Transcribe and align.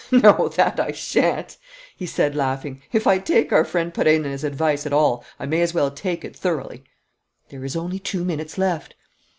"No, 0.11 0.47
that 0.55 0.79
I 0.79 0.93
shan't!" 0.93 1.57
he 1.95 2.07
said, 2.07 2.33
laughing. 2.35 2.81
"If 2.91 3.05
I 3.05 3.19
take 3.19 3.53
our 3.53 3.63
friend 3.63 3.93
Perenna's 3.93 4.43
advice 4.43 4.87
at 4.87 4.93
all, 4.93 5.23
I 5.39 5.45
may 5.45 5.61
as 5.61 5.75
well 5.75 5.91
take 5.91 6.25
it 6.25 6.35
thoroughly!" 6.35 6.83
"There 7.49 7.63
is 7.63 7.75
only 7.75 7.99
two 7.99 8.25
minutes 8.25 8.57
left." 8.57 8.95